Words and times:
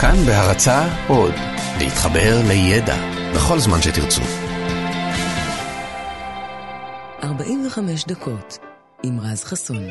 כאן 0.00 0.16
בהרצה 0.26 0.88
עוד, 1.08 1.34
להתחבר 1.78 2.40
לידע 2.48 2.96
בכל 3.34 3.58
זמן 3.58 3.82
שתרצו. 3.82 4.22
45 7.22 8.04
דקות 8.04 8.58
עם 9.02 9.20
רז 9.20 9.44
חסון. 9.44 9.82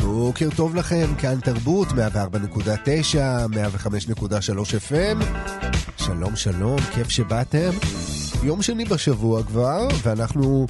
בוקר 0.00 0.48
טוב 0.56 0.74
לכם, 0.74 1.14
כאן 1.18 1.40
תרבות, 1.40 1.88
104.9, 1.88 1.94
105.3 3.52 4.90
FM. 4.90 5.24
שלום 5.96 6.36
שלום, 6.36 6.78
כיף 6.94 7.08
שבאתם. 7.08 7.70
יום 8.42 8.62
שני 8.62 8.84
בשבוע 8.84 9.42
כבר, 9.42 9.88
ואנחנו 10.02 10.66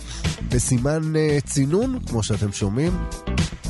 בסימן 0.49 1.03
uh, 1.15 1.47
צינון, 1.47 1.99
כמו 2.07 2.23
שאתם 2.23 2.53
שומעים. 2.53 2.93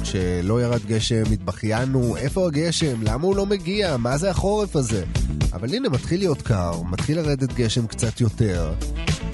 שלא 0.03 0.63
ירד 0.63 0.81
גשם, 0.87 1.23
התבכיינו, 1.33 2.17
איפה 2.17 2.47
הגשם? 2.47 3.03
למה 3.03 3.25
הוא 3.25 3.37
לא 3.37 3.47
מגיע? 3.47 3.97
מה 3.97 4.19
זה 4.19 4.31
החורף 4.31 4.77
הזה? 4.77 5.05
אבל 5.53 5.75
הנה, 5.75 5.89
מתחיל 5.89 6.21
להיות 6.21 6.43
קר, 6.43 6.83
מתחיל 6.83 7.19
לרדת 7.19 7.53
גשם 7.53 7.87
קצת 7.87 8.21
יותר, 8.21 8.75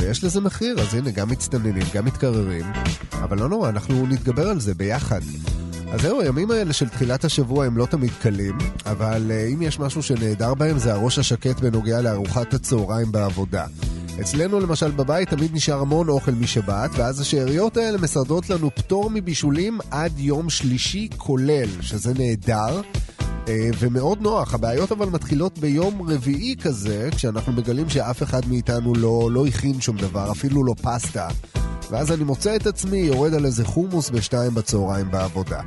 ויש 0.00 0.24
לזה 0.24 0.40
מחיר, 0.40 0.80
אז 0.80 0.94
הנה, 0.94 1.10
גם 1.10 1.28
מצטננים, 1.30 1.84
גם 1.94 2.04
מתקררים, 2.04 2.66
אבל 3.12 3.38
לא 3.38 3.48
נורא, 3.48 3.68
אנחנו 3.68 4.06
נתגבר 4.06 4.48
על 4.48 4.60
זה 4.60 4.74
ביחד. 4.74 5.20
אז 5.92 6.00
זהו, 6.00 6.20
הימים 6.20 6.50
האלה 6.50 6.72
של 6.72 6.88
תחילת 6.88 7.24
השבוע 7.24 7.66
הם 7.66 7.76
לא 7.76 7.86
תמיד 7.86 8.12
קלים, 8.22 8.58
אבל 8.86 9.30
uh, 9.30 9.54
אם 9.54 9.62
יש 9.62 9.78
משהו 9.80 10.02
שנהדר 10.02 10.54
בהם 10.54 10.78
זה 10.78 10.94
הראש 10.94 11.18
השקט 11.18 11.60
בנוגע 11.60 12.00
לארוחת 12.00 12.54
הצהריים 12.54 13.12
בעבודה. 13.12 13.66
אצלנו 14.20 14.60
למשל 14.60 14.90
בבית 14.90 15.28
תמיד 15.28 15.54
נשאר 15.54 15.80
המון 15.80 16.08
אוכל 16.08 16.30
משבת, 16.32 16.90
ואז 16.96 17.20
השאריות 17.20 17.76
האלה 17.76 17.98
מסרדות 17.98 18.50
לנו 18.50 18.70
פטור 18.74 19.10
מבישולים 19.10 19.78
עד 19.90 20.18
יום 20.18 20.50
שלישי 20.50 21.08
כולל, 21.16 21.68
שזה 21.80 22.14
נהדר. 22.14 22.80
אה, 23.48 23.70
ומאוד 23.78 24.20
נוח, 24.20 24.54
הבעיות 24.54 24.92
אבל 24.92 25.08
מתחילות 25.08 25.58
ביום 25.58 26.10
רביעי 26.10 26.56
כזה, 26.62 27.08
כשאנחנו 27.16 27.52
מגלים 27.52 27.88
שאף 27.88 28.22
אחד 28.22 28.40
מאיתנו 28.48 28.94
לא, 28.94 29.28
לא 29.32 29.46
הכין 29.46 29.80
שום 29.80 29.96
דבר, 29.96 30.30
אפילו 30.32 30.64
לא 30.64 30.74
פסטה. 30.82 31.28
ואז 31.90 32.12
אני 32.12 32.24
מוצא 32.24 32.56
את 32.56 32.66
עצמי 32.66 32.98
יורד 32.98 33.34
על 33.34 33.44
איזה 33.44 33.64
חומוס 33.64 34.10
בשתיים 34.10 34.54
בצהריים 34.54 35.10
בעבודה. 35.10 35.60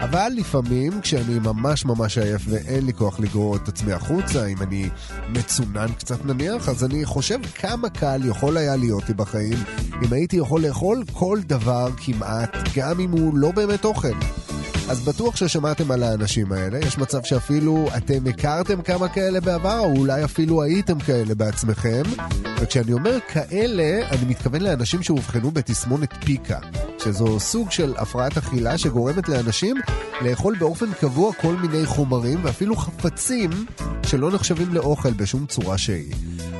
אבל 0.00 0.32
לפעמים, 0.36 1.00
כשאני 1.00 1.38
ממש 1.38 1.84
ממש 1.84 2.18
עייף 2.18 2.42
ואין 2.48 2.86
לי 2.86 2.92
כוח 2.92 3.20
לגרור 3.20 3.56
את 3.56 3.68
עצמי 3.68 3.92
החוצה, 3.92 4.46
אם 4.46 4.62
אני 4.62 4.88
מצונן 5.28 5.92
קצת 5.98 6.24
נניח, 6.24 6.68
אז 6.68 6.84
אני 6.84 7.04
חושב 7.04 7.38
כמה 7.54 7.88
קל 7.88 8.20
יכול 8.24 8.56
היה 8.56 8.76
להיות 8.76 9.08
לי 9.08 9.14
בחיים 9.14 9.58
אם 10.02 10.12
הייתי 10.12 10.36
יכול 10.36 10.60
לאכול 10.66 11.04
כל 11.12 11.38
דבר 11.46 11.88
כמעט, 11.96 12.56
גם 12.76 13.00
אם 13.00 13.10
הוא 13.10 13.38
לא 13.38 13.50
באמת 13.50 13.84
אוכל. 13.84 14.14
אז 14.88 15.00
בטוח 15.00 15.36
ששמעתם 15.36 15.90
על 15.90 16.02
האנשים 16.02 16.52
האלה, 16.52 16.78
יש 16.78 16.98
מצב 16.98 17.22
שאפילו 17.24 17.88
אתם 17.96 18.26
הכרתם 18.26 18.82
כמה 18.82 19.08
כאלה 19.08 19.40
בעבר, 19.40 19.78
או 19.78 19.96
אולי 19.96 20.24
אפילו 20.24 20.62
הייתם 20.62 21.00
כאלה 21.00 21.34
בעצמכם. 21.34 22.02
וכשאני 22.60 22.92
אומר 22.92 23.18
כאלה, 23.32 24.08
אני 24.10 24.24
מתכוון 24.28 24.62
לאנשים 24.62 25.02
שאובחנו 25.02 25.50
בתסמונת 25.50 26.14
פיקה, 26.24 26.58
שזו 27.04 27.40
סוג 27.40 27.70
של 27.70 27.94
הפרעת 27.96 28.38
אכילה 28.38 28.78
שגורמת 28.78 29.28
לאנשים 29.28 29.76
לאכול 30.20 30.56
באופן 30.58 30.92
קבוע 30.92 31.32
כל 31.32 31.56
מיני 31.56 31.86
חומרים 31.86 32.44
ואפילו 32.44 32.76
חפצים 32.76 33.50
שלא 34.02 34.32
נחשבים 34.32 34.74
לאוכל 34.74 35.12
בשום 35.12 35.46
צורה 35.46 35.78
שהיא. 35.78 36.14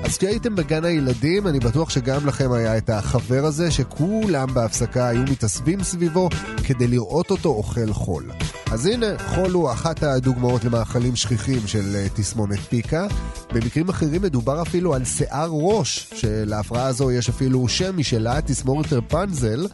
אז 0.05 0.19
כשהייתם 0.19 0.55
בגן 0.56 0.84
הילדים, 0.84 1.47
אני 1.47 1.60
בטוח 1.60 1.91
שגם 1.91 2.27
לכם 2.27 2.52
היה 2.52 2.77
את 2.77 2.91
החבר 2.91 3.44
הזה 3.44 3.70
שכולם 3.70 4.55
בהפסקה 4.55 5.08
היו 5.08 5.22
מתאספים 5.22 5.83
סביבו 5.83 6.28
כדי 6.64 6.86
לראות 6.86 7.30
אותו 7.30 7.48
אוכל 7.48 7.92
חול. 7.92 8.30
אז 8.75 8.86
הנה, 8.86 9.06
חול 9.34 9.50
הוא 9.50 9.72
אחת 9.72 10.03
הדוגמאות 10.03 10.64
למאכלים 10.64 11.16
שכיחים 11.16 11.66
של 11.66 11.97
אה, 11.97 12.06
תסמונת 12.15 12.59
פיקה. 12.59 13.06
במקרים 13.53 13.88
אחרים 13.88 14.22
מדובר 14.22 14.62
אפילו 14.62 14.94
על 14.94 15.04
שיער 15.04 15.49
ראש, 15.53 16.10
שלהפרעה 16.15 16.87
הזו 16.87 17.10
יש 17.10 17.28
אפילו 17.28 17.69
שם 17.69 17.97
משלה, 17.97 18.41
תסמורת 18.41 18.93
הרפנזל, 18.93 19.66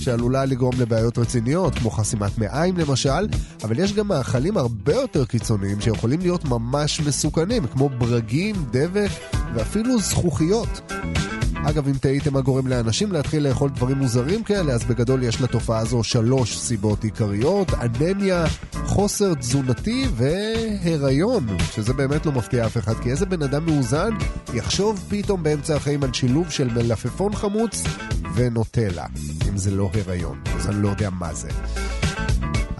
שעלולה 0.00 0.44
לגרום 0.44 0.72
לבעיות 0.78 1.18
רציניות, 1.18 1.74
כמו 1.74 1.90
חסימת 1.90 2.38
מעיים 2.38 2.76
למשל, 2.76 3.28
אבל 3.64 3.78
יש 3.78 3.92
גם 3.92 4.08
מאכלים 4.08 4.56
הרבה 4.56 4.94
יותר 4.94 5.24
קיצוניים 5.24 5.80
שיכולים 5.80 6.20
להיות 6.20 6.44
ממש 6.44 7.00
מסוכנים, 7.00 7.66
כמו 7.66 7.88
ברגים, 7.88 8.54
דבק 8.70 9.10
ואפילו 9.54 9.98
זכוכיות. 9.98 10.80
אגב, 11.66 11.88
אם 11.88 11.94
תהיתם 12.00 12.32
מה 12.32 12.40
גורם 12.40 12.66
לאנשים 12.66 13.12
להתחיל 13.12 13.48
לאכול 13.48 13.70
דברים 13.70 13.98
מוזרים 13.98 14.42
כאלה, 14.42 14.72
אז 14.72 14.84
בגדול 14.84 15.22
יש 15.22 15.40
לתופעה 15.40 15.78
הזו 15.78 16.02
שלוש 16.02 16.58
סיבות 16.58 17.04
עיקריות, 17.04 17.68
אנמיה, 17.74 18.44
חוסר 18.84 19.34
תזונתי 19.34 20.06
והיריון, 20.16 21.46
שזה 21.72 21.92
באמת 21.92 22.26
לא 22.26 22.32
מפתיע 22.32 22.66
אף 22.66 22.76
אחד, 22.76 22.94
כי 22.94 23.10
איזה 23.10 23.26
בן 23.26 23.42
אדם 23.42 23.66
מאוזן 23.66 24.10
יחשוב 24.54 25.04
פתאום 25.08 25.42
באמצע 25.42 25.76
החיים 25.76 26.04
על 26.04 26.12
שילוב 26.12 26.50
של 26.50 26.68
מלפפון 26.68 27.34
חמוץ 27.34 27.82
ונוטלה, 28.34 29.06
אם 29.48 29.56
זה 29.56 29.70
לא 29.70 29.90
הריון, 29.94 30.40
אז 30.56 30.68
אני 30.68 30.82
לא 30.82 30.88
יודע 30.88 31.10
מה 31.10 31.34
זה. 31.34 31.48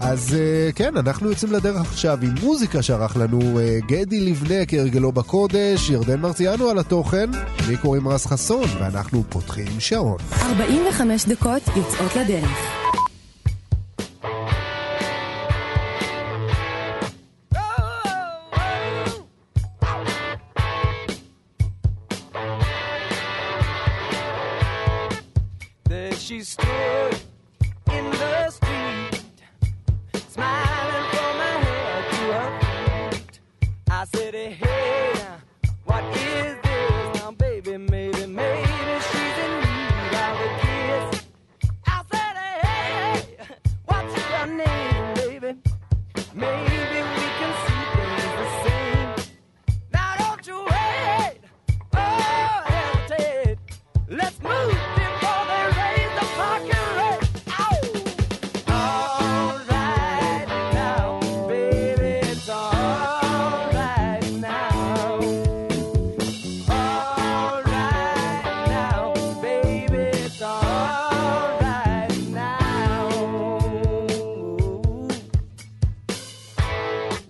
אז 0.07 0.35
uh, 0.35 0.73
כן, 0.75 0.97
אנחנו 0.97 1.29
יוצאים 1.29 1.51
לדרך 1.51 1.81
עכשיו 1.81 2.19
עם 2.21 2.33
מוזיקה 2.43 2.81
שערך 2.81 3.17
לנו 3.17 3.39
uh, 3.39 3.85
גדי 3.85 4.19
לבנה 4.19 4.65
כהרגלו 4.67 5.11
בקודש, 5.11 5.89
ירדן 5.89 6.19
מרציאנו 6.19 6.69
על 6.69 6.79
התוכן, 6.79 7.29
לי 7.67 7.77
קוראים 7.77 8.07
רז 8.07 8.25
חסון, 8.25 8.67
ואנחנו 8.79 9.23
פותחים 9.29 9.79
שעון. 9.79 10.17
45 10.31 11.25
דקות 11.25 11.61
יוצאות 11.75 12.15
לדרך. 12.15 12.94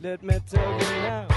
Let 0.06 0.22
me 0.22 0.38
tell 0.48 0.72
you 0.72 0.88
now. 1.02 1.28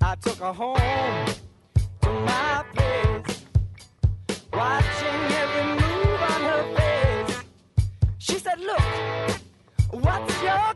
I 0.00 0.14
took 0.22 0.38
her 0.38 0.54
home 0.54 1.26
to 2.00 2.10
my 2.30 2.64
place, 2.74 3.44
watching 4.54 5.20
every 5.42 5.66
move 5.82 6.22
on 6.32 6.40
her 6.50 6.64
face. 6.76 7.42
She 8.16 8.38
said, 8.38 8.58
Look, 8.58 8.80
what's 10.02 10.42
your 10.42 10.71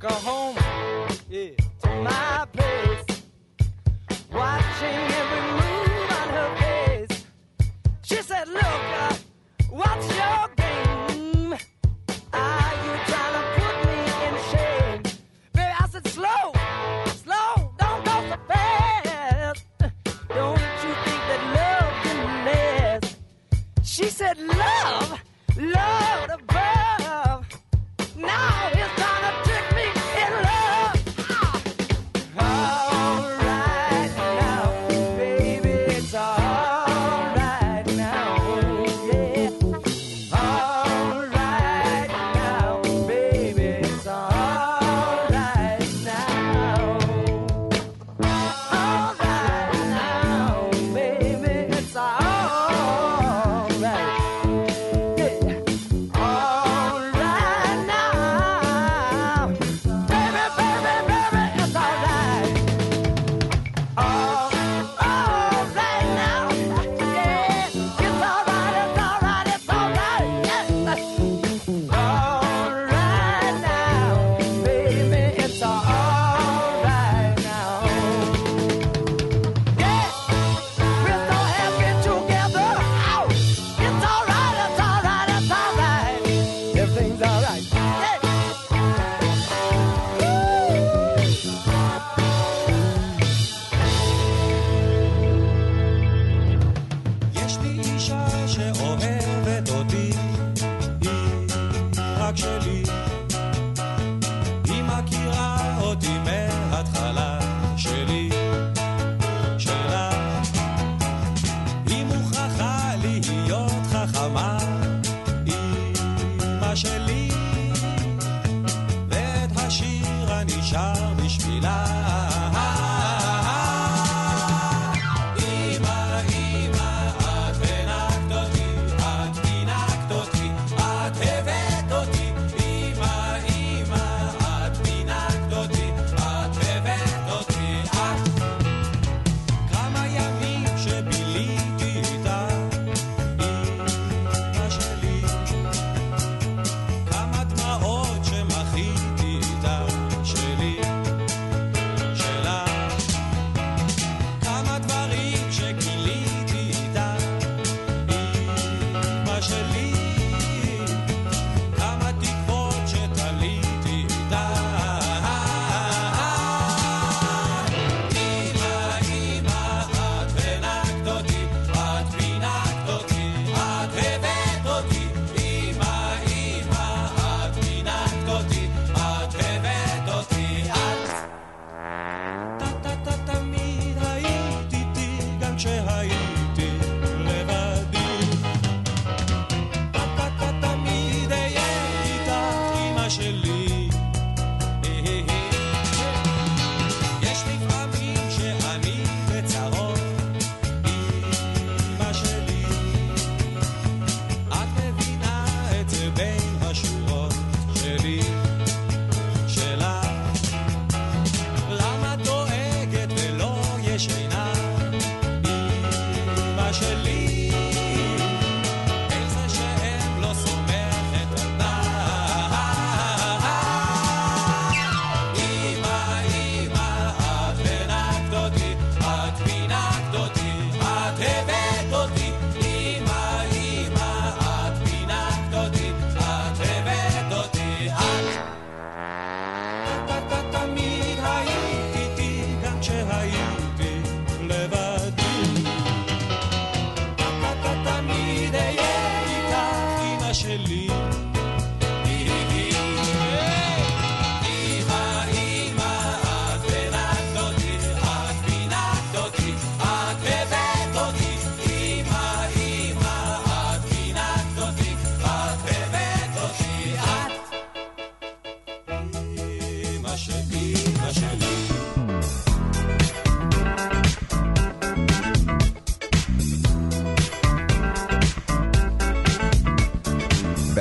go 0.00 0.08
home. 0.08 0.39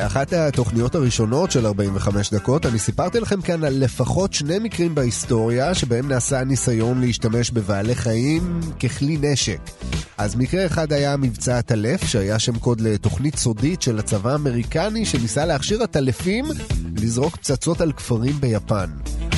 באחת 0.09 0.33
התוכניות 0.33 0.95
הראשונות 0.95 1.51
של 1.51 1.65
45 1.65 2.33
דקות 2.33 2.65
אני 2.65 2.79
סיפרתי 2.79 3.19
לכם 3.19 3.41
כאן 3.41 3.63
על 3.63 3.83
לפחות 3.83 4.33
שני 4.33 4.59
מקרים 4.59 4.95
בהיסטוריה 4.95 5.73
שבהם 5.73 6.07
נעשה 6.07 6.43
ניסיון 6.43 7.01
להשתמש 7.01 7.51
בבעלי 7.51 7.95
חיים 7.95 8.59
ככלי 8.79 9.17
נשק. 9.21 9.59
אז 10.17 10.35
מקרה 10.35 10.65
אחד 10.65 10.93
היה 10.93 11.17
מבצע 11.17 11.57
הטלף, 11.57 12.03
שהיה 12.05 12.39
שם 12.39 12.59
קוד 12.59 12.81
לתוכנית 12.81 13.35
סודית 13.35 13.81
של 13.81 13.99
הצבא 13.99 14.31
האמריקני 14.31 15.05
שניסה 15.05 15.45
להכשיר 15.45 15.83
הטלפים 15.83 16.45
לזרוק 16.97 17.35
פצצות 17.35 17.81
על 17.81 17.91
כפרים 17.91 18.41
ביפן. 18.41 18.89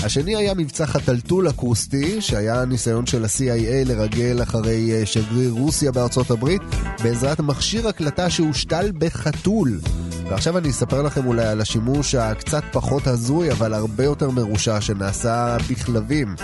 השני 0.03 0.35
היה 0.35 0.53
מבצע 0.53 0.85
חתלתול 0.85 1.49
אקוסטי, 1.49 2.21
שהיה 2.21 2.65
ניסיון 2.65 3.05
של 3.05 3.23
ה-CIA 3.23 3.85
לרגל 3.85 4.43
אחרי 4.43 4.91
אה, 4.91 5.05
שגריר 5.05 5.51
רוסיה 5.51 5.91
בארצות 5.91 6.31
הברית, 6.31 6.61
בעזרת 7.03 7.39
מכשיר 7.39 7.87
הקלטה 7.87 8.29
שהושתל 8.29 8.91
בחתול. 8.97 9.79
ועכשיו 10.29 10.57
אני 10.57 10.69
אספר 10.69 11.01
לכם 11.01 11.25
אולי 11.25 11.45
על 11.45 11.61
השימוש 11.61 12.15
הקצת 12.15 12.63
פחות 12.71 13.07
הזוי, 13.07 13.51
אבל 13.51 13.73
הרבה 13.73 14.03
יותר 14.03 14.29
מרושע 14.29 14.81
שנעשה 14.81 15.57
בכלבים 15.69 16.35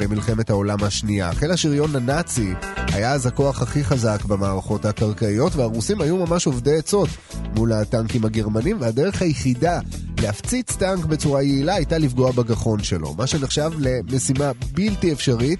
במלחמת 0.00 0.50
העולם 0.50 0.78
השנייה. 0.82 1.34
חיל 1.34 1.50
השריון 1.50 1.96
הנאצי 1.96 2.54
היה 2.76 3.12
אז 3.12 3.26
הכוח 3.26 3.62
הכי 3.62 3.84
חזק 3.84 4.24
במערכות 4.24 4.84
הקרקעיות, 4.84 5.56
והרוסים 5.56 6.00
היו 6.00 6.26
ממש 6.26 6.46
עובדי 6.46 6.76
עצות 6.78 7.08
מול 7.56 7.72
הטנקים 7.72 8.24
הגרמנים, 8.24 8.76
והדרך 8.80 9.22
היחידה 9.22 9.80
להפציץ 10.22 10.76
טנק 10.76 11.04
בצורה 11.04 11.42
יעילה 11.42 11.74
הייתה 11.74 11.98
לפגוע 11.98 12.32
בגחון 12.32 12.82
שלו, 12.82 13.14
מה 13.14 13.26
שנחשב 13.26 13.70
למשימה 13.78 14.50
בלתי 14.74 15.12
אפשרית, 15.12 15.58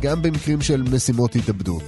גם 0.00 0.22
במקרים 0.22 0.60
של 0.60 0.82
משימות 0.82 1.36
התאבדות. 1.36 1.82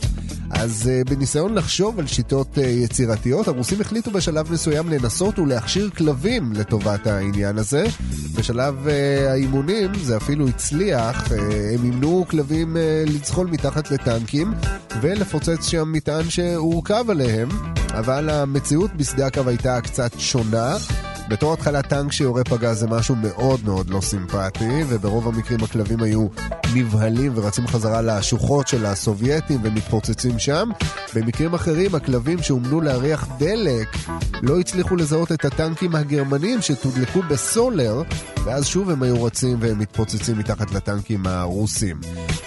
אז 0.50 0.90
uh, 1.06 1.10
בניסיון 1.10 1.54
לחשוב 1.54 1.98
על 1.98 2.06
שיטות 2.06 2.58
uh, 2.58 2.60
יצירתיות, 2.60 3.48
הרוסים 3.48 3.80
החליטו 3.80 4.10
בשלב 4.10 4.52
מסוים 4.52 4.88
לנסות 4.88 5.38
ולהכשיר 5.38 5.90
כלבים 5.90 6.52
לטובת 6.52 7.06
העניין 7.06 7.58
הזה. 7.58 7.84
בשלב 8.34 8.86
uh, 8.86 8.90
האימונים 9.30 9.90
זה 10.02 10.16
אפילו 10.16 10.48
הצליח, 10.48 11.28
uh, 11.28 11.32
הם 11.74 11.84
אימנו 11.84 12.24
כלבים 12.30 12.76
uh, 12.76 13.10
לצחול 13.10 13.46
מתחת 13.46 13.90
לטנקים 13.90 14.54
ולפוצץ 15.00 15.66
שם 15.66 15.92
מטען 15.92 16.30
שהורכב 16.30 17.10
עליהם, 17.10 17.48
אבל 17.90 18.30
המציאות 18.30 18.90
בשדה 18.96 19.26
הקו 19.26 19.42
הייתה 19.46 19.80
קצת 19.80 20.12
שונה. 20.18 20.76
בתור 21.28 21.52
התחלה 21.52 21.82
טנק 21.82 22.12
שיורה 22.12 22.44
פגז 22.44 22.78
זה 22.78 22.86
משהו 22.86 23.16
מאוד 23.16 23.60
מאוד 23.64 23.90
לא 23.90 24.00
סימפטי, 24.00 24.84
וברוב 24.88 25.28
המקרים 25.28 25.64
הכלבים 25.64 26.02
היו 26.02 26.26
נבהלים 26.74 27.32
ורצים 27.34 27.66
חזרה 27.66 28.02
לשוחות 28.02 28.68
של 28.68 28.86
הסובייטים 28.86 29.60
ומתפוצצים 29.62 30.38
שם. 30.38 30.68
במקרים 31.14 31.54
אחרים 31.54 31.94
הכלבים 31.94 32.42
שאומנו 32.42 32.80
להריח 32.80 33.28
דלק 33.38 33.88
לא 34.42 34.60
הצליחו 34.60 34.96
לזהות 34.96 35.32
את 35.32 35.44
הטנקים 35.44 35.94
הגרמנים 35.94 36.62
שתודלקו 36.62 37.22
בסולר, 37.22 38.02
ואז 38.44 38.66
שוב 38.66 38.90
הם 38.90 39.02
היו 39.02 39.24
רצים 39.24 39.56
והם 39.60 39.78
מתפוצצים 39.78 40.38
מתחת 40.38 40.70
לטנקים 40.70 41.26
הרוסים. 41.26 42.00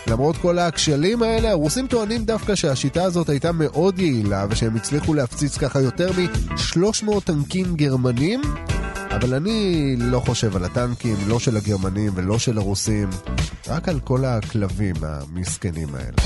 למרות 0.08 0.38
כל 0.38 0.60
הכשלים 0.60 1.24
האלה, 1.24 1.52
הרוסים 1.52 1.88
טוענים 1.88 2.26
דווקא 2.26 2.56
שהשיטה 2.56 3.04
הזאת 3.04 3.30
הייתה 3.30 3.52
מאוד 3.52 4.00
יעילה 4.00 4.46
ושהם 4.50 4.76
הצליחו 4.76 5.14
להפציץ 5.14 5.58
ככה 5.58 5.82
יותר 5.82 6.12
מ-300 6.12 7.12
טנקים 7.26 7.76
גרמנים 7.76 8.42
אבל 9.20 9.34
אני 9.34 9.96
לא 10.00 10.20
חושב 10.20 10.56
על 10.56 10.66
הטנקים, 10.66 11.16
לא 11.28 11.40
של 11.40 11.58
הגרמנים 11.58 12.12
ולא 12.16 12.40
של 12.40 12.58
הרוסים, 12.58 13.10
רק 13.68 13.90
על 13.90 14.00
כל 14.00 14.26
הכלבים 14.26 14.96
המסכנים 15.02 15.88
האלה. 15.96 16.18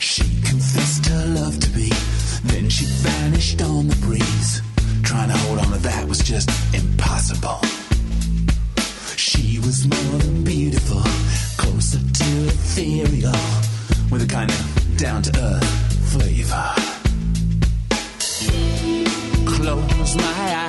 She 0.00 0.26
confessed 0.50 1.04
her 1.12 1.24
love 1.38 1.56
to 1.64 1.70
me, 1.78 1.90
then 2.52 2.66
she 2.76 2.84
vanished 3.08 3.60
on 3.70 3.82
the 3.92 3.98
breeze. 4.06 4.50
Trying 5.08 5.30
to 5.34 5.38
hold 5.44 5.58
on 5.64 5.70
to 5.74 5.80
that 5.88 6.02
was 6.10 6.20
just 6.32 6.48
impossible. 6.80 7.58
She 9.28 9.44
was 9.66 9.78
more 9.94 10.16
than 10.24 10.36
beautiful, 10.54 11.02
closer 11.62 12.02
to 12.20 12.28
ethereal, 12.54 13.42
with 14.10 14.22
a 14.22 14.26
kind 14.26 14.50
of 14.50 14.96
down 14.96 15.22
to 15.22 15.30
earth 15.40 16.12
flavor. 16.12 16.72
Close 19.46 20.16
my 20.16 20.22
eyes, 20.22 20.65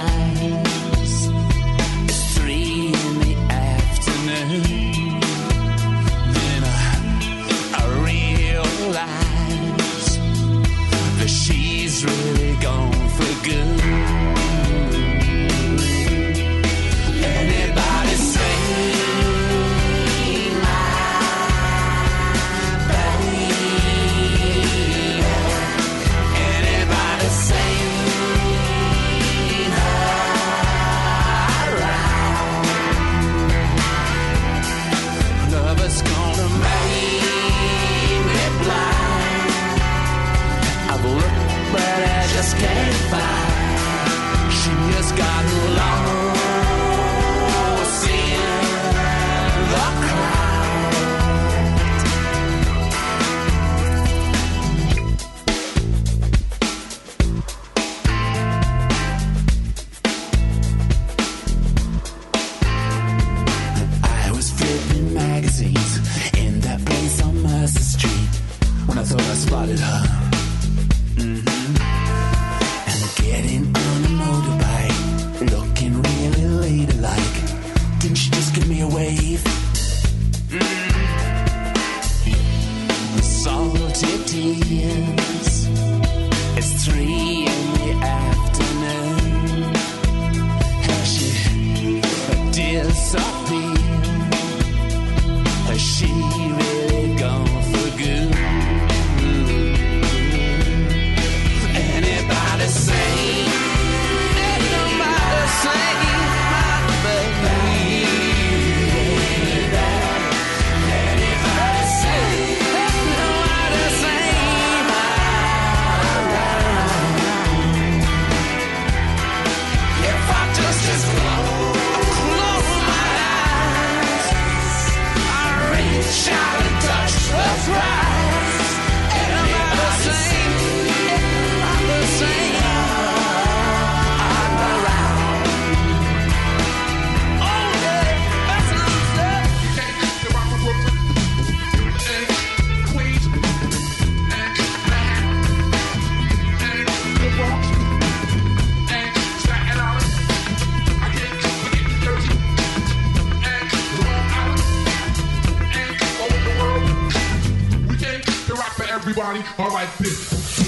alright. 159.60 160.67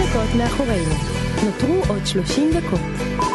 דקות 0.00 0.34
מאחורינו. 0.38 0.94
נותרו 1.44 1.82
עוד 1.88 2.06
30 2.06 2.50
דקות. 2.52 3.29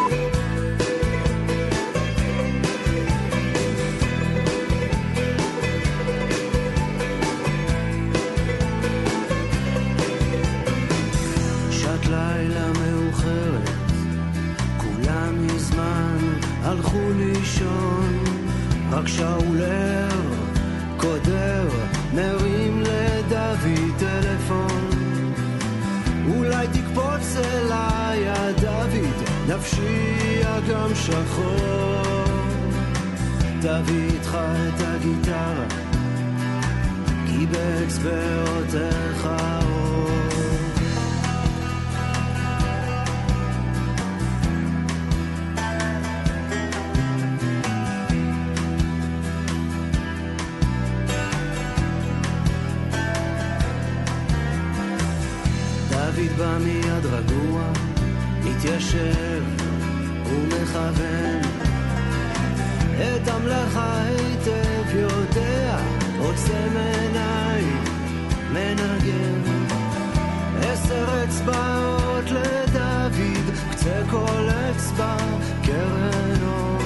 אצבעות 71.28 72.24
לדוד, 72.30 73.54
קצה 73.70 74.02
כל 74.10 74.48
אצבע 74.70 75.16
קרן 75.62 76.42
אור. 76.46 76.78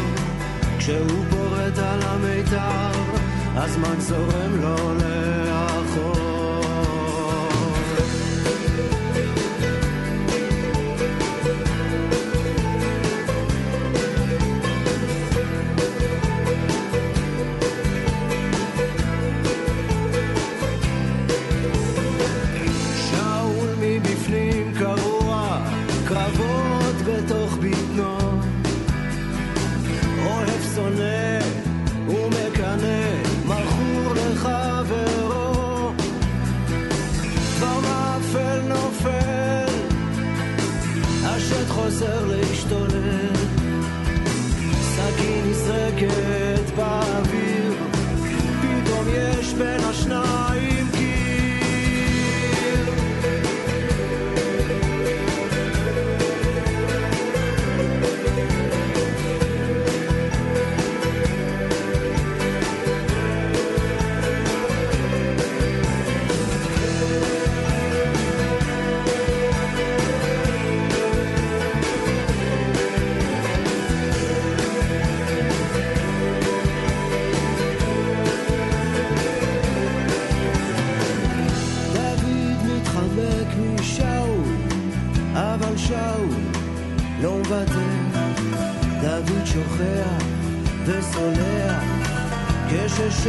כשהוא 0.79 1.25
פורט 1.31 1.79
על 1.79 2.01
המיתר, 2.03 2.91
הזמן 3.55 4.01
זורם 4.01 4.61
לו 4.61 5.00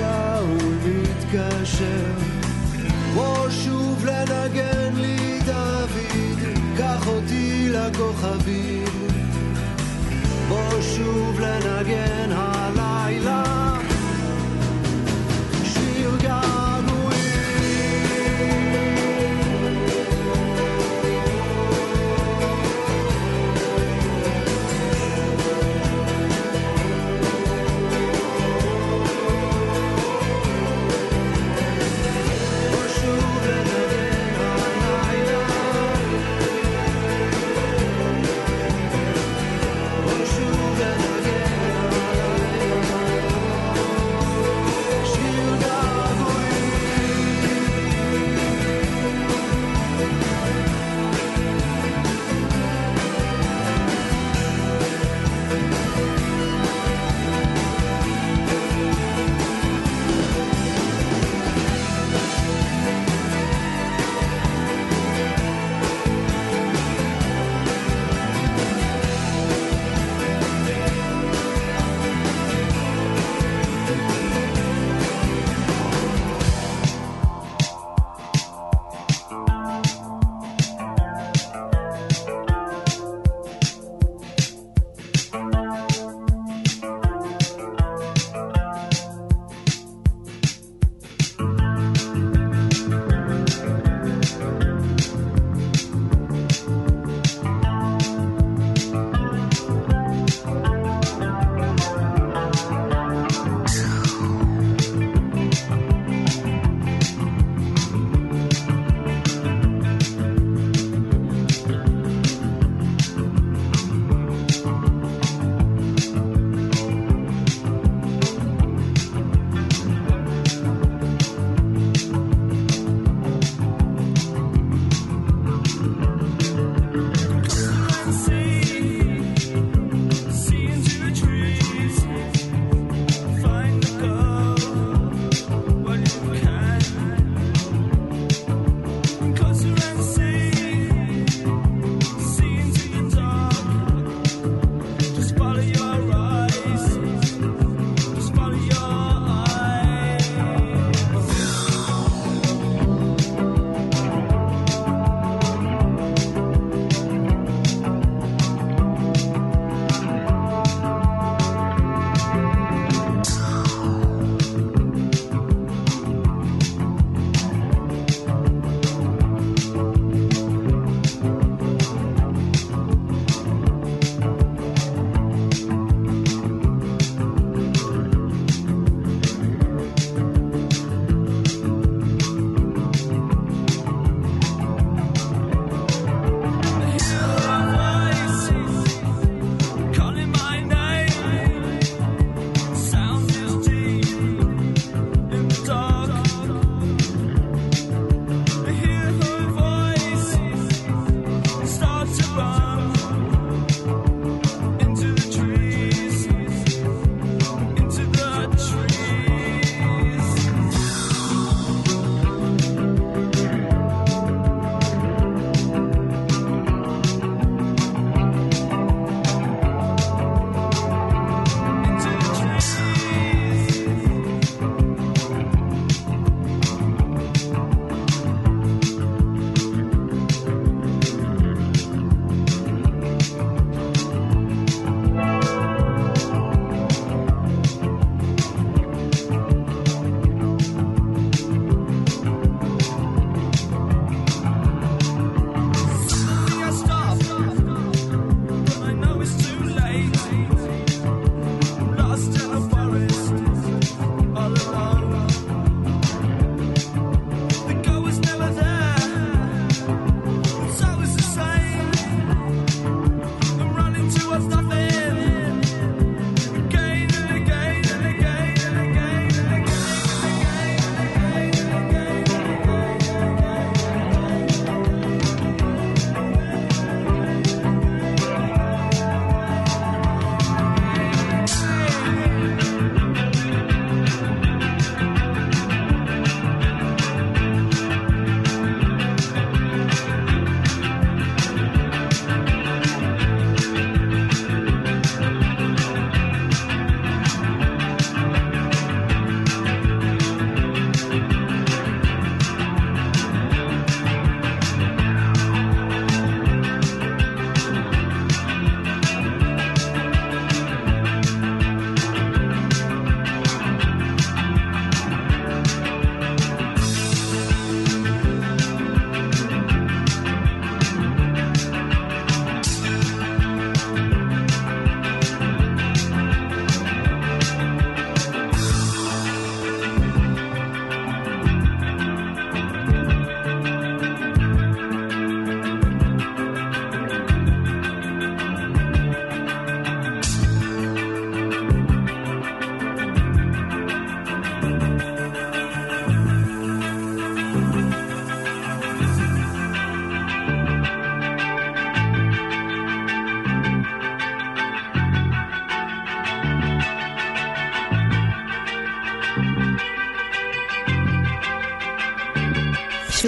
show. 0.01 0.60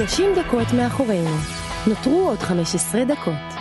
30 0.07 0.29
דקות 0.35 0.67
מאחורינו. 0.73 1.29
נותרו 1.87 2.27
עוד 2.29 2.39
15 2.39 3.05
דקות. 3.05 3.52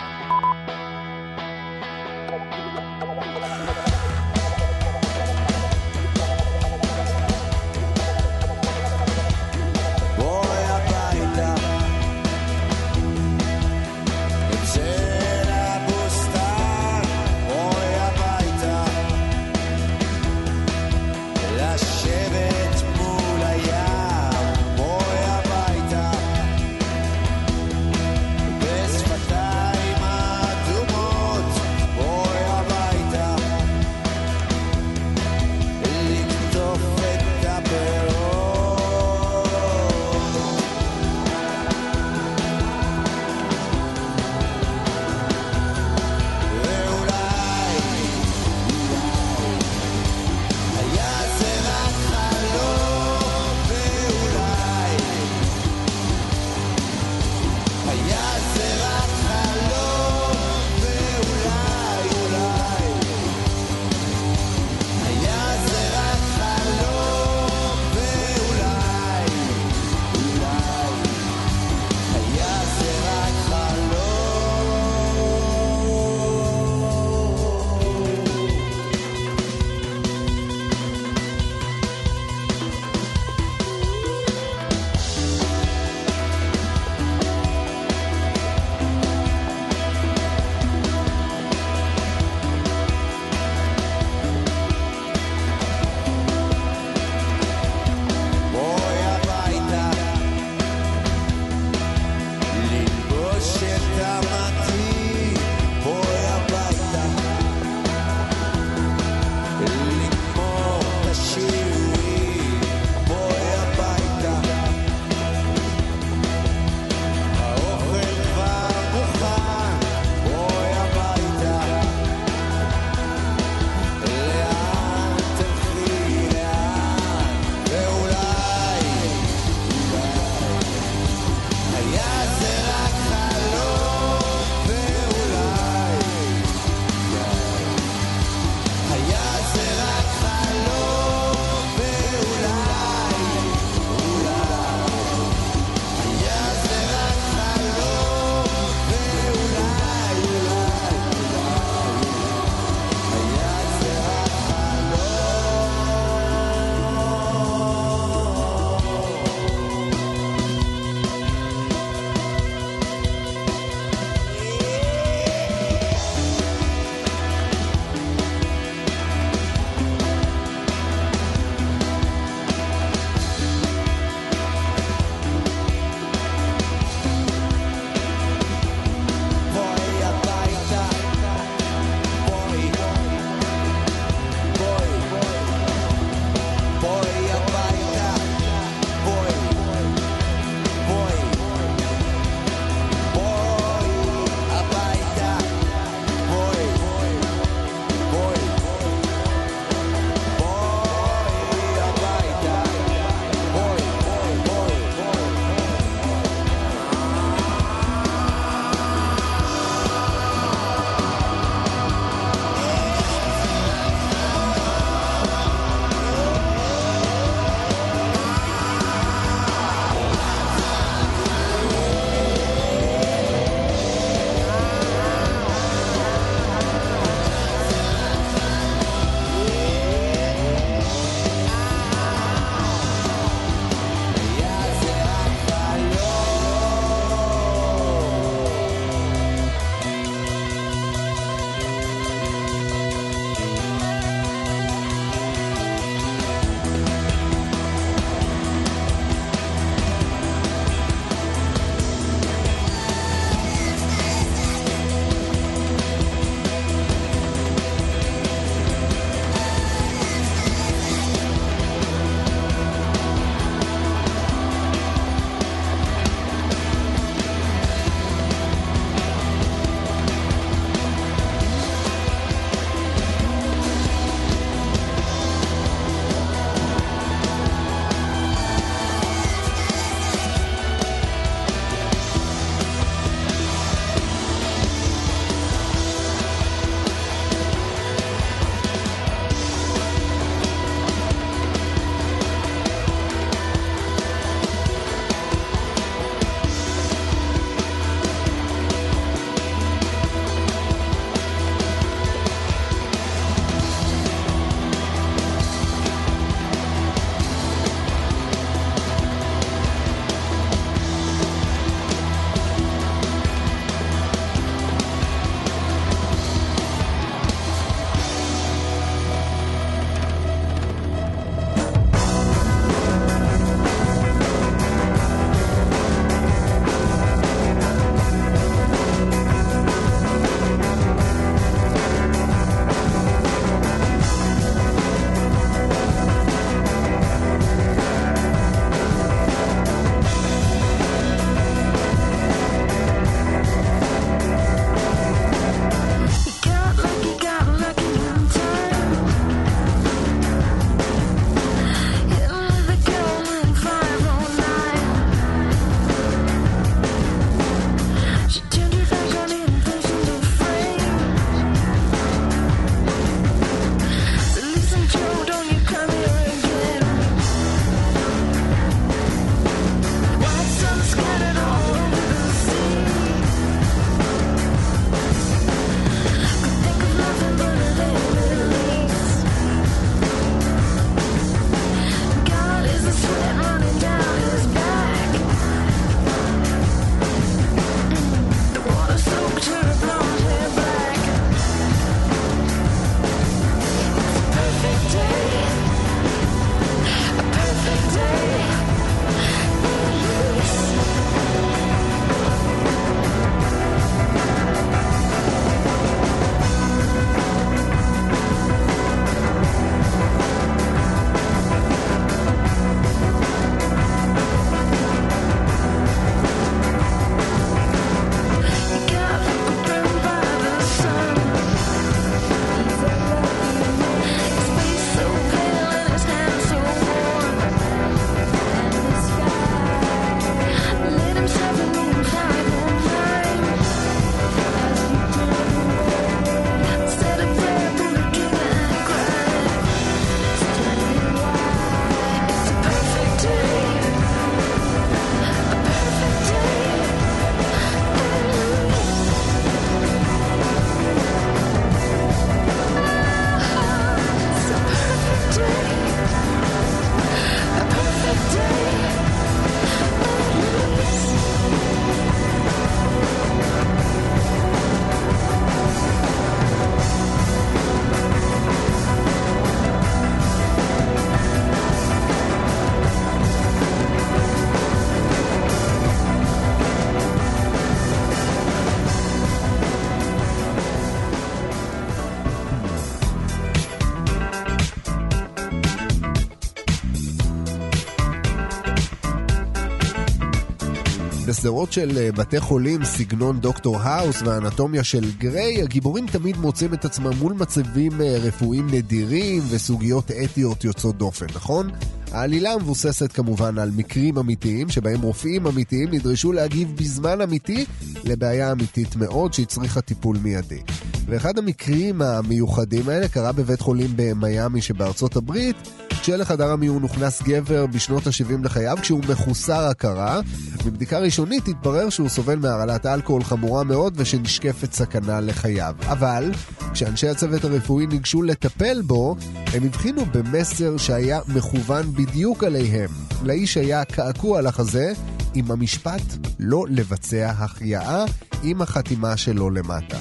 בסדרות 491.43 491.71
של 491.71 491.97
אה, 491.97 492.11
בתי 492.11 492.39
חולים, 492.39 492.83
סגנון 492.83 493.39
דוקטור 493.39 493.79
האוס 493.79 494.21
והאנטומיה 494.21 494.83
של 494.83 495.11
גריי, 495.17 495.61
הגיבורים 495.61 496.07
תמיד 496.07 496.37
מוצאים 496.37 496.73
את 496.73 496.85
עצמם 496.85 497.11
מול 497.19 497.33
מצבים 497.33 498.01
אה, 498.01 498.17
רפואיים 498.21 498.67
נדירים 498.71 499.43
וסוגיות 499.49 500.11
אתיות 500.11 500.63
יוצאות 500.63 500.97
דופן, 500.97 501.25
נכון? 501.35 501.69
העלילה 502.11 502.57
מבוססת 502.57 503.11
כמובן 503.11 503.57
על 503.57 503.71
מקרים 503.75 504.17
אמיתיים, 504.17 504.69
שבהם 504.69 505.01
רופאים 505.01 505.47
אמיתיים 505.47 505.91
נדרשו 505.91 506.31
להגיב 506.31 506.75
בזמן 506.75 507.21
אמיתי 507.21 507.65
לבעיה 508.03 508.51
אמיתית 508.51 508.95
מאוד 508.95 509.33
שהצריכה 509.33 509.81
טיפול 509.81 510.17
מיידי. 510.23 510.61
ואחד 511.05 511.37
המקרים 511.37 512.01
המיוחדים 512.01 512.89
האלה 512.89 513.07
קרה 513.07 513.31
בבית 513.31 513.61
חולים 513.61 513.89
במיאמי 513.95 514.61
שבארצות 514.61 515.15
הברית, 515.15 515.55
כשלחדר 516.03 516.51
המיון 516.51 516.81
הוכנס 516.81 517.21
גבר 517.21 517.65
בשנות 517.65 518.07
ה-70 518.07 518.43
לחייו 518.43 518.77
כשהוא 518.81 519.01
מחוסר 519.09 519.59
הכרה. 519.59 520.21
מבדיקה 520.65 520.99
ראשונית 520.99 521.47
התברר 521.47 521.89
שהוא 521.89 522.09
סובל 522.09 522.39
מהרעלת 522.39 522.85
אלכוהול 522.85 523.23
חמורה 523.23 523.63
מאוד 523.63 523.93
ושנשקפת 523.97 524.73
סכנה 524.73 525.21
לחייו. 525.21 525.75
אבל 525.87 526.31
כשאנשי 526.73 527.07
הצוות 527.07 527.43
הרפואי 527.43 527.87
ניגשו 527.87 528.21
לטפל 528.21 528.81
בו, 528.81 529.15
הם 529.53 529.63
הבחינו 529.63 530.05
במסר 530.05 530.77
שהיה 530.77 531.19
מכוון 531.27 531.93
בדיוק 531.93 532.43
עליהם. 532.43 532.89
לאיש 533.23 533.57
היה 533.57 533.85
קעקוע 533.85 534.39
על 534.39 534.47
החזה 534.47 534.93
עם 535.33 535.51
המשפט 535.51 536.27
לא 536.39 536.65
לבצע 536.69 537.29
החייאה 537.37 538.05
עם 538.43 538.61
החתימה 538.61 539.17
שלו 539.17 539.49
למטה. 539.49 539.97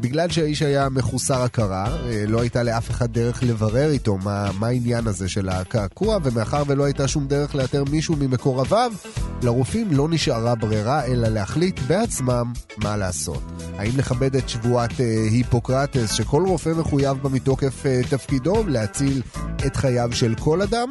בגלל 0.00 0.30
שהאיש 0.30 0.62
היה 0.62 0.88
מחוסר 0.88 1.42
הכרה, 1.42 1.86
אה, 1.86 2.24
לא 2.26 2.40
הייתה 2.40 2.62
לאף 2.62 2.90
אחד 2.90 3.12
דרך 3.12 3.42
לברר 3.42 3.90
איתו 3.90 4.16
מה, 4.16 4.50
מה 4.58 4.66
העניין 4.66 5.06
הזה 5.06 5.28
של 5.28 5.48
הקעקוע, 5.48 6.18
ומאחר 6.22 6.62
ולא 6.66 6.84
הייתה 6.84 7.08
שום 7.08 7.26
דרך 7.26 7.54
לאתר 7.54 7.84
מישהו 7.90 8.16
ממקורביו, 8.18 8.92
לרופאים 9.42 9.92
לא 9.92 10.08
נשארה 10.08 10.54
ברירה 10.54 11.04
אלא 11.04 11.28
להחליט 11.28 11.80
בעצמם 11.86 12.52
מה 12.76 12.96
לעשות. 12.96 13.42
האם 13.78 13.92
לכבד 13.96 14.36
את 14.36 14.48
שבועת 14.48 15.00
אה, 15.00 15.24
היפוקרטס, 15.30 16.12
שכל 16.12 16.44
רופא 16.46 16.70
מחויב 16.70 17.16
בה 17.22 17.28
מתוקף 17.28 17.86
אה, 17.86 18.00
תפקידו 18.10 18.64
להציל 18.66 19.22
את 19.66 19.76
חייו 19.76 20.08
של 20.12 20.34
כל 20.40 20.62
אדם, 20.62 20.88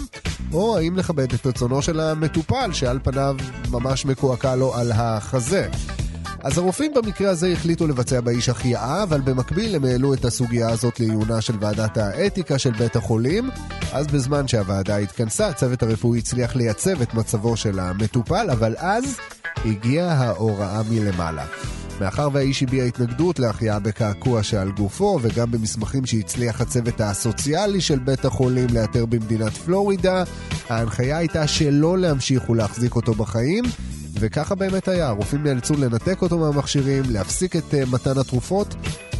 או 0.53 0.77
האם 0.77 0.97
לכבד 0.97 1.33
את 1.33 1.45
רצונו 1.45 1.81
של 1.81 1.99
המטופל, 1.99 2.73
שעל 2.73 2.99
פניו 3.03 3.35
ממש 3.71 4.05
מקועקע 4.05 4.55
לו 4.55 4.75
על 4.75 4.91
החזה. 4.91 5.69
אז 6.47 6.57
הרופאים 6.57 6.93
במקרה 6.93 7.29
הזה 7.29 7.47
החליטו 7.47 7.87
לבצע 7.87 8.21
באיש 8.21 8.49
החייאה, 8.49 9.03
אבל 9.03 9.21
במקביל 9.21 9.75
הם 9.75 9.85
העלו 9.85 10.13
את 10.13 10.25
הסוגיה 10.25 10.69
הזאת 10.69 10.99
לעיונה 10.99 11.41
של 11.41 11.53
ועדת 11.59 11.97
האתיקה 11.97 12.59
של 12.59 12.71
בית 12.71 12.95
החולים. 12.95 13.49
אז 13.93 14.07
בזמן 14.07 14.47
שהוועדה 14.47 14.97
התכנסה, 14.97 15.47
הצוות 15.47 15.83
הרפואי 15.83 16.19
הצליח 16.19 16.55
לייצב 16.55 17.01
את 17.01 17.13
מצבו 17.13 17.57
של 17.57 17.79
המטופל, 17.79 18.47
אבל 18.51 18.75
אז 18.77 19.17
הגיעה 19.65 20.13
ההוראה 20.13 20.81
מלמעלה. 20.89 21.45
מאחר 22.01 22.29
והאיש 22.33 22.63
הביע 22.63 22.83
התנגדות 22.83 23.39
להחייאה 23.39 23.79
בקעקוע 23.79 24.43
שעל 24.43 24.71
גופו, 24.71 25.19
וגם 25.21 25.51
במסמכים 25.51 26.05
שהצליח 26.05 26.61
הצוות 26.61 27.01
הסוציאלי 27.01 27.81
של 27.81 27.99
בית 27.99 28.25
החולים 28.25 28.67
לאתר 28.73 29.05
במדינת 29.05 29.53
פלורידה, 29.53 30.23
ההנחיה 30.69 31.17
הייתה 31.17 31.47
שלא 31.47 31.97
להמשיך 31.97 32.49
ולהחזיק 32.49 32.95
אותו 32.95 33.13
בחיים, 33.13 33.63
וככה 34.19 34.55
באמת 34.55 34.87
היה, 34.87 35.07
הרופאים 35.07 35.43
נאלצו 35.43 35.73
לנתק 35.73 36.21
אותו 36.21 36.37
מהמכשירים, 36.37 37.03
להפסיק 37.09 37.55
את 37.55 37.73
uh, 37.73 37.91
מתן 37.91 38.17
התרופות, 38.17 38.75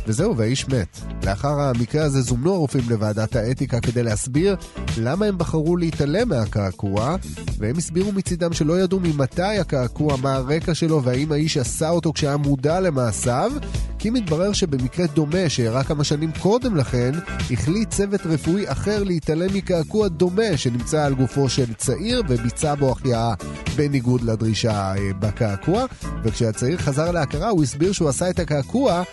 וזהו, 0.07 0.37
והאיש 0.37 0.67
מת. 0.67 0.99
לאחר 1.25 1.59
המקרה 1.59 2.03
הזה 2.03 2.21
זומנו 2.21 2.53
הרופאים 2.53 2.83
לוועדת 2.89 3.35
האתיקה 3.35 3.79
כדי 3.79 4.03
להסביר 4.03 4.55
למה 4.97 5.25
הם 5.25 5.37
בחרו 5.37 5.77
להתעלם 5.77 6.29
מהקעקוע, 6.29 7.15
והם 7.57 7.77
הסבירו 7.77 8.11
מצידם 8.11 8.53
שלא 8.53 8.79
ידעו 8.79 8.99
ממתי 8.99 9.41
הקעקוע, 9.41 10.17
מה 10.17 10.33
הרקע 10.33 10.73
שלו, 10.73 11.03
והאם 11.03 11.31
האיש 11.31 11.57
עשה 11.57 11.89
אותו 11.89 12.13
כשהיה 12.13 12.37
מודע 12.37 12.79
למעשיו, 12.79 13.51
כי 13.99 14.09
מתברר 14.09 14.53
שבמקרה 14.53 15.07
דומה 15.07 15.49
שאירע 15.49 15.83
כמה 15.83 16.03
שנים 16.03 16.31
קודם 16.41 16.75
לכן, 16.75 17.11
החליט 17.51 17.89
צוות 17.89 18.21
רפואי 18.25 18.71
אחר 18.71 19.03
להתעלם 19.03 19.53
מקעקוע 19.53 20.07
דומה 20.07 20.57
שנמצא 20.57 21.05
על 21.05 21.13
גופו 21.13 21.49
של 21.49 21.73
צעיר 21.73 22.23
וביצע 22.29 22.75
בו 22.75 22.91
החייאה 22.91 23.33
בניגוד 23.75 24.21
לדרישה 24.21 24.93
אה, 24.95 25.13
בקעקוע, 25.19 25.85
וכשהצעיר 26.23 26.77
חזר 26.77 27.11
להכרה 27.11 27.49
הוא 27.49 27.63
הסביר 27.63 27.91
שהוא 27.91 28.09
עשה 28.09 28.29
את 28.29 28.39
הקעקוע 28.39 29.03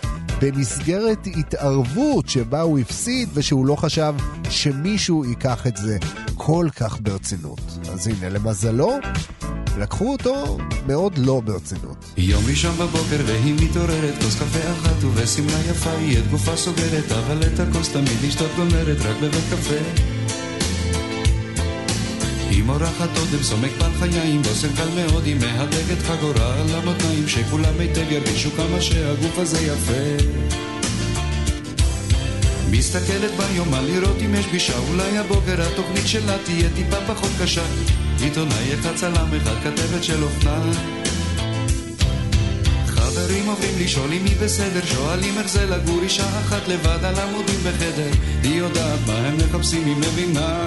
במסגרת 0.41 1.27
התערבות 1.37 2.29
שבה 2.29 2.61
הוא 2.61 2.79
הפסיד 2.79 3.29
ושהוא 3.33 3.65
לא 3.65 3.75
חשב 3.75 4.15
שמישהו 4.49 5.25
ייקח 5.25 5.67
את 5.67 5.77
זה 5.77 5.97
כל 6.35 6.67
כך 6.75 6.97
ברצינות. 7.01 7.61
אז 7.93 8.07
הנה, 8.07 8.29
למזלו, 8.29 8.91
לקחו 9.77 10.11
אותו 10.11 10.57
מאוד 10.87 11.17
לא 11.17 11.41
ברצינות. 11.45 12.05
יום 12.17 12.43
ראשון 12.49 12.75
בבוקר 12.75 13.17
והיא 13.25 13.53
מתעוררת, 13.53 14.23
כוס 14.23 14.35
קפה 14.35 14.71
אחת 14.71 15.03
ובשמלה 15.03 15.59
יפה 15.69 15.91
היא 15.91 16.19
את 16.19 16.27
גופה 16.27 16.55
סוגרת, 16.55 17.11
אבל 17.11 17.43
את 17.43 17.59
הכוס 17.59 17.89
תמיד 17.89 18.17
לשתות 18.27 18.51
גומרת, 18.55 18.97
רק 18.99 19.15
בבית 19.21 19.43
קפה. 19.51 19.75
היא 22.49 22.63
מורחת 22.63 23.09
אודם, 23.17 23.43
סומק 23.43 23.71
פלחיים, 23.79 24.41
בושם 24.41 24.75
קל 24.75 24.89
מאוד, 24.95 25.25
היא 25.25 25.35
מהדקת 25.35 26.01
חגורה 26.07 26.53
על 26.53 26.75
המותניים, 26.75 27.27
שכולם 27.27 27.79
היטב 27.79 28.11
ירגישו 28.11 28.49
כמה 28.51 28.81
שהגוף 28.81 29.37
הזה 29.37 29.59
יפה. 29.61 30.25
מסתכלת 32.71 33.31
ביומן 33.37 33.85
לראות 33.85 34.17
אם 34.25 34.35
יש 34.35 34.45
פגישה, 34.45 34.77
אולי 34.89 35.17
הבוקר 35.17 35.61
התוכנית 35.61 36.07
שלה 36.07 36.37
תהיה 36.45 36.69
טיפה 36.75 36.97
פחות 37.07 37.31
קשה. 37.41 37.65
עיתונאי 38.25 38.73
אחד, 38.73 38.95
צלם 38.95 39.29
אחד, 39.37 39.55
כתבת 39.63 40.03
של 40.03 40.23
אופנה. 40.23 40.61
חברים 42.87 43.45
עוברים 43.45 43.73
לשאול 43.79 44.13
אם 44.13 44.25
היא 44.25 44.35
בסדר, 44.41 44.85
שואלים 44.85 45.37
איך 45.37 45.47
זה 45.47 45.65
לגור 45.65 45.99
אישה 46.03 46.39
אחת 46.39 46.67
לבד 46.67 47.03
על 47.03 47.15
עמודים 47.19 47.59
בחדר. 47.59 48.11
היא 48.43 48.55
יודעת 48.55 48.99
מה 49.07 49.17
הם 49.17 49.37
מחפשים, 49.37 49.85
היא 49.85 49.95
מבינה. 49.95 50.65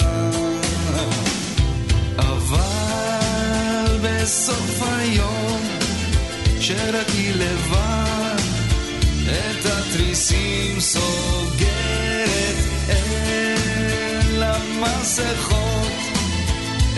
אבל 2.19 3.99
בסוף 4.03 4.83
היום, 4.83 5.61
שרק 6.61 7.09
היא 7.09 7.35
לבד, 7.35 8.39
את 9.27 9.67
התריסים 9.67 10.81
סוגרת, 10.81 12.57
אין 12.89 14.39
לה 14.39 14.59
מסכות, 14.81 15.78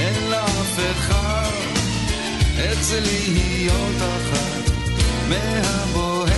אין 0.01 0.30
לה 0.30 0.44
אף 0.44 0.78
אחד, 0.90 1.51
אצל 2.57 3.01
להיות 3.01 3.96
אחת 3.98 4.72
מהבוהמה. 5.28 6.30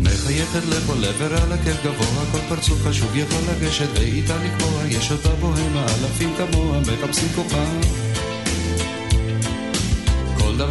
מחייכת 0.00 0.64
לכל 0.68 1.04
עבר 1.04 1.42
על 1.42 1.52
עקב 1.52 1.76
גבוה, 1.84 2.24
כל 2.32 2.38
פרצוף 2.48 2.86
חשוב 2.86 3.16
יכול 3.16 3.42
לגשת 3.50 3.88
ואיתה 3.94 4.36
לקבוע, 4.44 4.82
יש 4.88 5.12
אותה 5.12 5.28
בוהמה, 5.28 5.84
אלפים 5.84 6.34
כמוה 6.36 6.80
מחפשים 6.80 7.28
כוכב. 7.34 8.09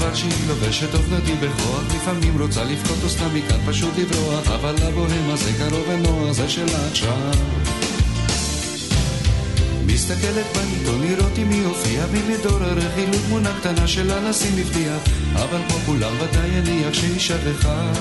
דבר 0.10 0.18
שהיא 0.18 0.48
לובשת 0.48 0.96
אופנתי 0.96 1.34
בכוח, 1.34 1.84
לפעמים 1.96 2.42
רוצה 2.42 2.64
לבכות 2.64 2.98
או 3.04 3.10
סתם 3.10 3.28
מכאן 3.34 3.60
פשוט 3.68 3.98
לברוח, 3.98 4.48
אבל 4.48 4.76
לבוהמה 4.88 5.36
זה 5.36 5.52
קרוב 5.58 5.88
ונוח, 5.90 6.32
זה 6.32 6.50
שלה 6.50 6.88
עכשיו. 6.92 7.32
מסתכלת 9.86 10.46
בעיתון 10.56 11.02
לראות 11.02 11.38
אם 11.38 11.50
היא 11.50 11.66
הופיעה 11.66 12.08
במדור 12.08 12.64
הרכילות 12.64 13.22
תמונה 13.28 13.50
קטנה 13.60 13.88
שלה 13.88 14.30
לשים 14.30 14.56
מבטיח 14.56 15.02
אבל 15.34 15.60
פה 15.70 15.76
כולם 15.86 16.14
ודאי 16.20 16.48
יניח 16.48 16.94
שהיא 16.94 17.20
שכחה. 17.20 17.92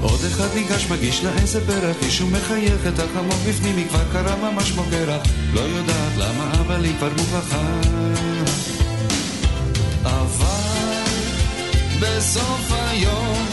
עוד 0.00 0.20
אחד 0.24 0.48
ניגש 0.54 0.86
מגיש 0.90 1.24
לה 1.24 1.30
איזה 1.40 1.66
פרח 1.66 1.96
איש 2.02 2.20
ומחייכת 2.20 2.98
אך 2.98 3.16
עמוק 3.18 3.40
בפנים 3.48 3.76
היא 3.76 3.88
כבר 3.88 4.04
קרה 4.12 4.36
ממש 4.36 4.70
כמו 4.70 4.84
לא 5.54 5.60
יודעת 5.60 6.12
למה 6.18 6.52
אבל 6.60 6.84
היא 6.84 6.92
כבר 6.98 7.10
מוכרחה 7.16 7.80
בסוף 12.00 12.72
היום 12.72 13.46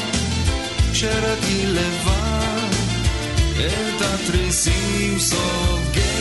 שרק 0.94 1.40
היא 1.42 1.68
לבד 1.68 2.70
את 3.56 4.02
התריסים 4.02 5.20
סוגרת, 5.20 6.15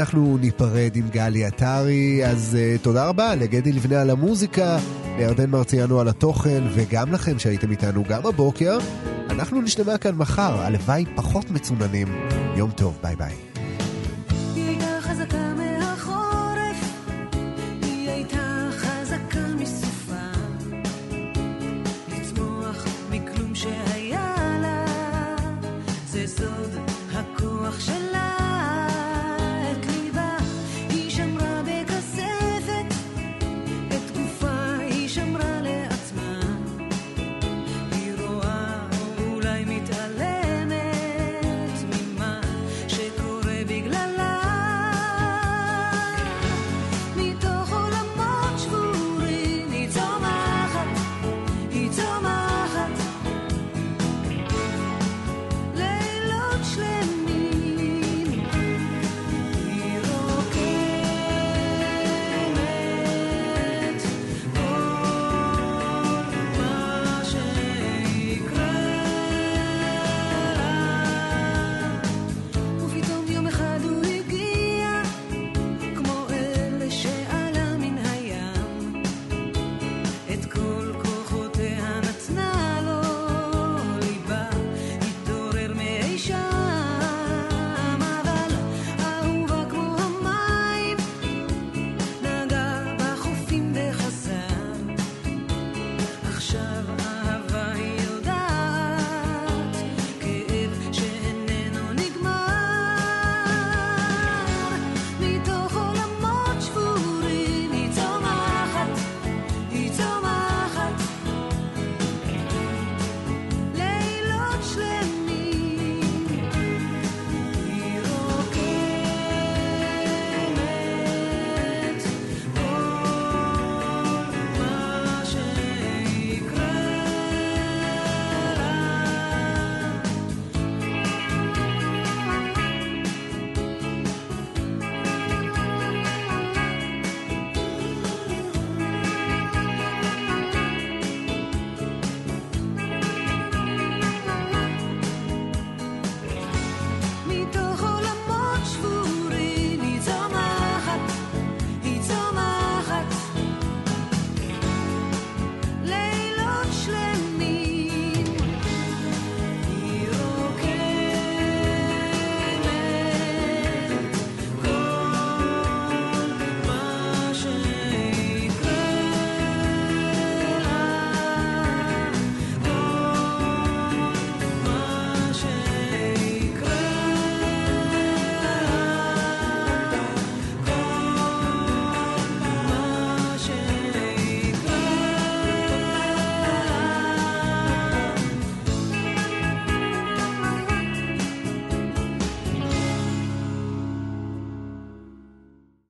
ואנחנו 0.00 0.38
ניפרד 0.38 0.92
עם 0.94 1.08
גלי 1.08 1.44
עטרי, 1.44 2.26
אז 2.26 2.56
uh, 2.56 2.82
תודה 2.82 3.08
רבה 3.08 3.34
לגדי 3.34 3.72
לבנה 3.72 4.00
על 4.00 4.10
המוזיקה, 4.10 4.78
לירדן 5.18 5.50
מרציאנו 5.50 6.00
על 6.00 6.08
התוכן, 6.08 6.62
וגם 6.74 7.12
לכם 7.12 7.38
שהייתם 7.38 7.70
איתנו 7.70 8.04
גם 8.08 8.26
הבוקר. 8.26 8.78
אנחנו 9.30 9.60
נשתמע 9.62 9.98
כאן 9.98 10.14
מחר, 10.14 10.60
הלוואי 10.60 11.04
פחות 11.14 11.50
מצוננים. 11.50 12.08
יום 12.56 12.70
טוב, 12.70 12.98
ביי 13.02 13.16
ביי. 13.16 13.49